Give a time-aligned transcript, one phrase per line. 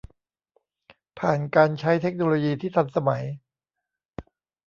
[1.19, 3.23] ผ่านการใช้เทคโนโลยีที่ทันสมัย